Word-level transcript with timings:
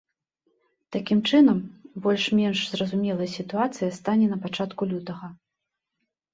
Такім 0.95 1.19
чынам, 1.29 1.59
больш-менш 2.07 2.57
зразумелай 2.73 3.29
сітуацыя 3.37 3.89
стане 4.01 4.25
на 4.35 4.43
пачатку 4.49 4.81
лютага. 4.91 5.35